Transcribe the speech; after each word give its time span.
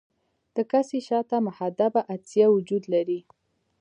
د 0.55 0.57
کسي 0.71 0.99
شاته 1.07 1.37
محدبه 1.47 2.01
عدسیه 2.13 2.47
وجود 2.55 2.83
لري. 2.93 3.19